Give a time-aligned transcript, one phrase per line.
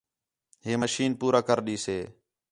[0.65, 1.97] ہِے مشین پورا کر ݙیسے